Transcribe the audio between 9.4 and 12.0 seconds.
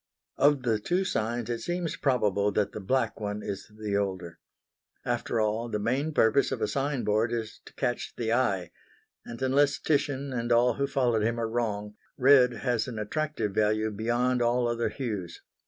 unless Titian and all who followed him are wrong,